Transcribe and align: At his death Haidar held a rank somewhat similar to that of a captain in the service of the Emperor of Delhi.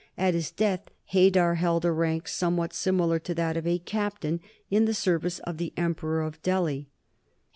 At 0.17 0.33
his 0.33 0.49
death 0.49 0.89
Haidar 1.13 1.57
held 1.61 1.85
a 1.85 1.91
rank 1.91 2.27
somewhat 2.27 2.73
similar 2.73 3.19
to 3.19 3.35
that 3.35 3.55
of 3.55 3.67
a 3.67 3.77
captain 3.77 4.39
in 4.71 4.85
the 4.85 4.95
service 4.95 5.37
of 5.37 5.57
the 5.59 5.73
Emperor 5.77 6.23
of 6.23 6.41
Delhi. 6.41 6.89